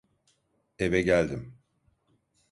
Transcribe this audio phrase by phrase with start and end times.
[0.79, 1.57] Eve geldim.